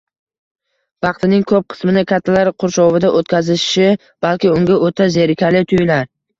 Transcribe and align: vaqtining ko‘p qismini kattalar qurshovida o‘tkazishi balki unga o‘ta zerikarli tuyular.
vaqtining 1.05 1.45
ko‘p 1.51 1.67
qismini 1.75 2.03
kattalar 2.13 2.51
qurshovida 2.65 3.13
o‘tkazishi 3.21 3.93
balki 4.29 4.53
unga 4.57 4.81
o‘ta 4.91 5.11
zerikarli 5.21 5.67
tuyular. 5.75 6.15